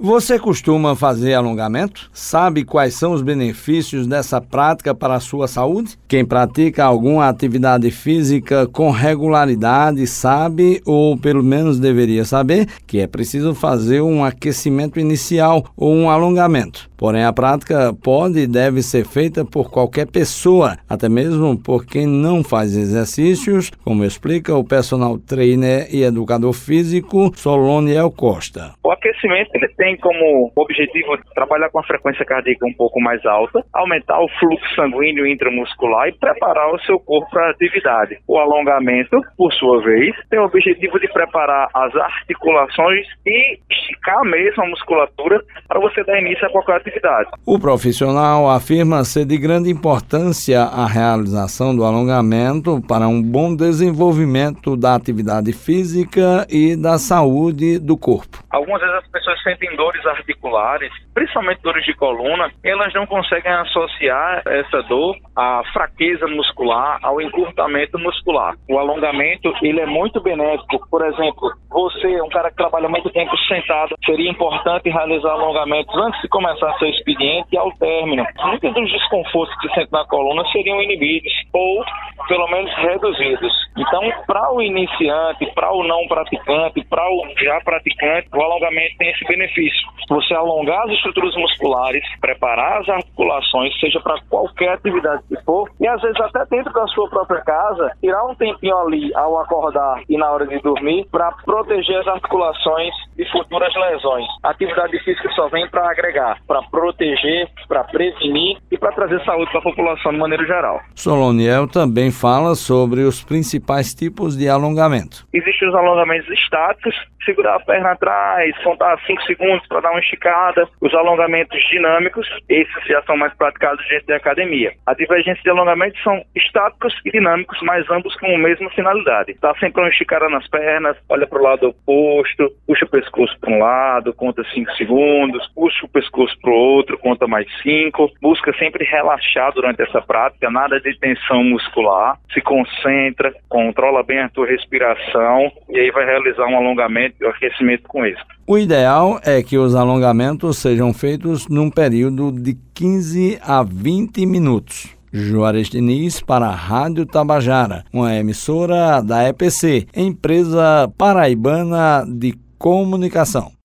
Você 0.00 0.38
costuma 0.38 0.94
fazer 0.94 1.34
alongamento? 1.34 2.08
Sabe 2.12 2.64
quais 2.64 2.94
são 2.94 3.10
os 3.10 3.20
benefícios 3.20 4.06
dessa 4.06 4.40
prática 4.40 4.94
para 4.94 5.16
a 5.16 5.20
sua 5.20 5.48
saúde? 5.48 5.98
Quem 6.06 6.24
pratica 6.24 6.84
alguma 6.84 7.28
atividade 7.28 7.90
física 7.90 8.64
com 8.68 8.92
regularidade 8.92 10.06
sabe, 10.06 10.80
ou 10.86 11.18
pelo 11.18 11.42
menos 11.42 11.80
deveria 11.80 12.24
saber, 12.24 12.68
que 12.86 13.00
é 13.00 13.08
preciso 13.08 13.56
fazer 13.56 14.00
um 14.00 14.22
aquecimento 14.22 15.00
inicial 15.00 15.64
ou 15.76 15.92
um 15.92 16.08
alongamento. 16.08 16.88
Porém, 16.96 17.24
a 17.24 17.32
prática 17.32 17.94
pode 18.02 18.40
e 18.40 18.46
deve 18.46 18.82
ser 18.82 19.04
feita 19.04 19.44
por 19.44 19.70
qualquer 19.70 20.06
pessoa, 20.08 20.76
até 20.88 21.08
mesmo 21.08 21.56
por 21.56 21.86
quem 21.86 22.06
não 22.06 22.42
faz 22.42 22.76
exercícios, 22.76 23.70
como 23.84 24.04
explica 24.04 24.56
o 24.56 24.64
personal 24.64 25.16
trainer 25.16 25.88
e 25.94 26.02
educador 26.02 26.52
físico 26.52 27.32
Soloniel 27.36 28.10
Costa. 28.10 28.74
O 28.82 28.90
aquecimento 28.90 29.50
ele 29.54 29.68
tem 29.76 29.87
como 29.96 30.52
objetivo 30.56 31.16
trabalhar 31.34 31.70
com 31.70 31.78
a 31.78 31.84
frequência 31.84 32.24
cardíaca 32.24 32.66
um 32.66 32.74
pouco 32.74 33.00
mais 33.00 33.24
alta, 33.24 33.64
aumentar 33.72 34.20
o 34.20 34.28
fluxo 34.38 34.74
sanguíneo 34.74 35.26
intramuscular 35.26 36.08
e 36.08 36.18
preparar 36.18 36.72
o 36.74 36.80
seu 36.80 36.98
corpo 37.00 37.30
para 37.30 37.48
a 37.48 37.50
atividade. 37.50 38.18
O 38.26 38.38
alongamento, 38.38 39.16
por 39.36 39.52
sua 39.52 39.82
vez, 39.82 40.14
tem 40.30 40.38
o 40.38 40.44
objetivo 40.44 40.98
de 40.98 41.08
preparar 41.12 41.68
as 41.74 41.94
articulações 41.94 43.06
e 43.26 43.58
esticar 43.70 44.22
mesmo 44.24 44.64
a 44.64 44.68
musculatura 44.68 45.40
para 45.66 45.80
você 45.80 46.02
dar 46.04 46.20
início 46.20 46.46
a 46.46 46.50
qualquer 46.50 46.76
atividade. 46.76 47.30
O 47.46 47.58
profissional 47.58 48.48
afirma 48.48 49.04
ser 49.04 49.24
de 49.24 49.38
grande 49.38 49.70
importância 49.70 50.62
a 50.62 50.86
realização 50.86 51.74
do 51.74 51.84
alongamento 51.84 52.80
para 52.86 53.08
um 53.08 53.22
bom 53.22 53.54
desenvolvimento 53.54 54.76
da 54.76 54.94
atividade 54.94 55.52
física 55.52 56.46
e 56.48 56.76
da 56.76 56.98
saúde 56.98 57.78
do 57.78 57.96
corpo. 57.96 58.38
Algumas 58.50 58.80
vezes 58.80 58.96
as 58.96 59.10
pessoas 59.10 59.42
sentem 59.42 59.76
dores 59.78 60.04
articulares, 60.04 60.90
principalmente 61.14 61.62
dores 61.62 61.84
de 61.84 61.94
coluna, 61.94 62.50
elas 62.64 62.92
não 62.92 63.06
conseguem 63.06 63.52
associar 63.52 64.42
essa 64.44 64.82
dor 64.82 65.16
à 65.36 65.62
fraqueza 65.72 66.26
muscular, 66.26 66.98
ao 67.00 67.20
encurtamento 67.20 67.96
muscular. 67.96 68.56
O 68.68 68.76
alongamento, 68.76 69.54
ele 69.62 69.80
é 69.80 69.86
muito 69.86 70.20
benéfico. 70.20 70.84
Por 70.90 71.06
exemplo, 71.06 71.52
você, 71.70 72.20
um 72.20 72.28
cara 72.28 72.50
que 72.50 72.56
trabalha 72.56 72.88
muito 72.88 73.08
tempo 73.10 73.36
sentado, 73.46 73.94
seria 74.04 74.28
importante 74.28 74.90
realizar 74.90 75.30
alongamentos 75.30 75.94
antes 75.96 76.20
de 76.22 76.28
começar 76.28 76.76
seu 76.78 76.88
expediente 76.88 77.48
e 77.52 77.56
ao 77.56 77.70
término. 77.78 78.26
Muitos 78.44 78.74
dos 78.74 78.90
desconfortos 78.90 79.56
que 79.60 79.68
sente 79.74 79.92
na 79.92 80.04
coluna 80.06 80.44
seriam 80.50 80.82
inibidos 80.82 81.32
ou, 81.52 81.84
pelo 82.28 82.46
menos, 82.48 82.72
reduzidos. 82.76 83.52
Então, 83.76 84.02
para 84.26 84.52
o 84.52 84.60
iniciante, 84.60 85.50
para 85.54 85.72
o 85.72 85.82
não 85.82 86.06
praticante, 86.06 86.84
para 86.88 87.02
o 87.10 87.26
já 87.42 87.60
praticante, 87.60 88.28
o 88.34 88.42
alongamento 88.42 88.96
tem 88.98 89.10
esse 89.10 89.24
benefício. 89.24 89.88
Você 90.08 90.34
alongar 90.34 90.84
as 90.84 90.92
estruturas 90.92 91.34
musculares, 91.36 92.02
preparar 92.20 92.80
as 92.80 92.88
articulações, 92.88 93.78
seja 93.80 94.00
para 94.00 94.20
qualquer 94.28 94.70
atividade 94.70 95.22
que 95.28 95.36
for, 95.44 95.70
e 95.80 95.86
às 95.86 96.00
vezes 96.00 96.20
até 96.20 96.44
dentro 96.46 96.72
da 96.72 96.86
sua 96.88 97.08
própria 97.08 97.40
casa, 97.40 97.92
tirar 98.00 98.24
um 98.24 98.34
tempinho 98.34 98.76
ali 98.76 99.14
ao 99.14 99.40
acordar 99.40 100.02
e 100.08 100.16
na 100.16 100.30
hora 100.30 100.46
de 100.46 100.58
dormir 100.60 101.06
para 101.10 101.32
proteger 101.44 101.98
as 102.00 102.08
articulações 102.08 102.94
de 103.16 103.30
futuras 103.30 103.74
lesões. 103.74 104.26
Atividade 104.42 104.98
física 105.00 105.30
só 105.34 105.48
vem 105.48 105.68
para 105.68 105.90
agregar, 105.90 106.38
para 106.46 106.62
proteger, 106.62 107.48
para 107.66 107.84
prevenir 107.84 108.58
e 108.70 108.78
para 108.78 108.92
trazer 108.92 109.22
saúde 109.24 109.50
para 109.50 109.60
a 109.60 109.62
população 109.62 110.12
de 110.12 110.18
maneira 110.18 110.44
geral. 110.46 110.80
Soloniel 110.94 111.66
também 111.68 112.10
fala 112.18 112.56
sobre 112.56 113.02
os 113.02 113.22
principais 113.22 113.94
tipos 113.94 114.36
de 114.36 114.48
alongamento. 114.48 115.24
Existem 115.32 115.68
os 115.68 115.74
alongamentos 115.74 116.28
estáticos, 116.30 116.94
segurar 117.24 117.56
a 117.56 117.60
perna 117.60 117.92
atrás, 117.92 118.56
contar 118.62 118.98
5 119.06 119.22
segundos 119.22 119.66
para 119.68 119.80
dar 119.80 119.90
uma 119.90 120.00
esticada. 120.00 120.68
Os 120.80 120.94
alongamentos 120.94 121.58
dinâmicos, 121.70 122.28
esses 122.48 122.84
já 122.86 123.02
são 123.02 123.16
mais 123.16 123.34
praticados 123.34 123.86
dentro 123.88 124.06
da 124.06 124.16
academia. 124.16 124.72
A 124.86 124.94
divergência 124.94 125.42
de 125.42 125.50
alongamentos 125.50 126.02
são 126.02 126.22
estáticos 126.34 126.94
e 127.04 127.10
dinâmicos, 127.10 127.58
mas 127.62 127.88
ambos 127.90 128.14
com 128.16 128.26
a 128.26 128.38
mesma 128.38 128.70
finalidade. 128.70 129.34
Tá 129.40 129.54
sempre 129.60 129.82
uma 129.82 129.90
esticada 129.90 130.28
nas 130.28 130.48
pernas, 130.48 130.96
olha 131.08 131.26
para 131.26 131.38
o 131.38 131.42
lado 131.42 131.68
oposto, 131.68 132.50
puxa 132.66 132.84
o 132.84 132.90
pescoço 132.90 133.38
para 133.40 133.50
um 133.50 133.58
lado, 133.58 134.14
conta 134.14 134.42
5 134.44 134.72
segundos, 134.72 135.46
puxa 135.54 135.84
o 135.84 135.88
pescoço 135.88 136.36
para 136.40 136.50
o 136.50 136.54
outro, 136.54 136.98
conta 136.98 137.26
mais 137.26 137.46
5. 137.62 138.12
Busca 138.20 138.52
sempre 138.58 138.84
relaxar 138.84 139.52
durante 139.52 139.82
essa 139.82 140.00
prática, 140.00 140.50
nada 140.50 140.80
de 140.80 140.98
tensão 140.98 141.42
muscular. 141.44 142.16
Se 142.32 142.40
concentra, 142.40 143.32
controla 143.48 144.02
bem 144.02 144.20
a 144.20 144.28
tua 144.28 144.46
respiração 144.46 145.50
e 145.68 145.78
aí 145.78 145.90
vai 145.90 146.04
realizar 146.04 146.46
um 146.46 146.56
alongamento 146.56 147.07
um 147.22 147.28
aquecimento 147.28 147.82
com 147.88 148.04
isso. 148.04 148.22
O 148.46 148.58
ideal 148.58 149.20
é 149.24 149.42
que 149.42 149.58
os 149.58 149.74
alongamentos 149.74 150.58
sejam 150.58 150.92
feitos 150.92 151.48
num 151.48 151.70
período 151.70 152.32
de 152.32 152.56
15 152.74 153.38
a 153.42 153.62
20 153.62 154.24
minutos. 154.26 154.96
Juarez 155.12 155.68
Diniz 155.68 156.20
para 156.20 156.46
a 156.46 156.54
Rádio 156.54 157.06
Tabajara, 157.06 157.84
uma 157.92 158.14
emissora 158.14 159.00
da 159.00 159.28
EPC, 159.28 159.86
empresa 159.94 160.90
paraibana 160.96 162.04
de 162.06 162.34
comunicação. 162.58 163.57